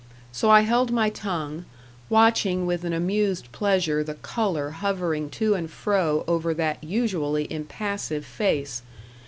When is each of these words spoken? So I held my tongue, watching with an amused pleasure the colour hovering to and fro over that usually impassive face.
So 0.31 0.49
I 0.49 0.61
held 0.61 0.91
my 0.91 1.11
tongue, 1.11 1.63
watching 2.09 2.65
with 2.65 2.83
an 2.85 2.91
amused 2.91 3.51
pleasure 3.51 4.03
the 4.03 4.15
colour 4.15 4.71
hovering 4.71 5.29
to 5.37 5.53
and 5.53 5.69
fro 5.69 6.23
over 6.27 6.55
that 6.55 6.83
usually 6.83 7.45
impassive 7.53 8.25
face. 8.25 8.81